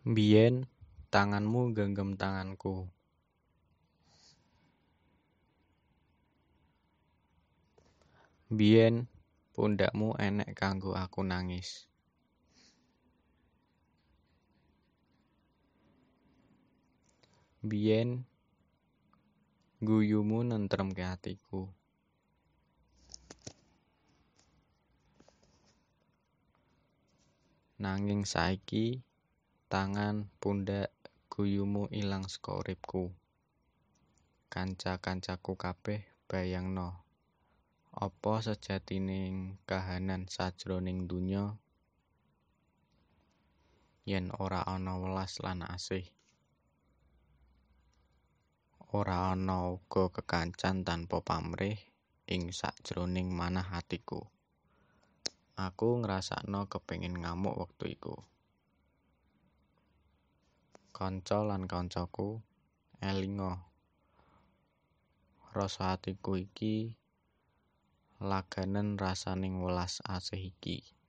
[0.00, 0.64] Mbiyen
[1.12, 2.88] tanganmu nggenggem tanganku.
[8.48, 9.04] Mbiyen
[9.52, 11.84] pundhakmu enek kanggo aku nangis.
[17.60, 18.24] Mbiyen
[19.84, 21.68] ngguyumu nentremke atiku.
[27.76, 29.04] Nanging saiki
[29.70, 30.90] tangan pundhak
[31.30, 33.14] guyumu ilang saka uripku.
[34.50, 37.06] Kanca-kancaku kabeh bayangno
[37.94, 41.54] apa sejatining kahanan sajroning donya
[44.02, 46.02] yen ora ana welas lan asih.
[48.90, 51.78] Ora ana uga kekancan tanpa pamrih
[52.26, 54.26] ing sajroning manah atiku
[55.54, 58.18] Aku ngrasakno kepengin ngamuk wektu iku
[61.00, 62.44] Kanca lan kancaku
[63.00, 63.56] elinga.
[65.56, 66.92] Rasa atiku iki
[68.20, 70.99] laganen rasaning welas asih iki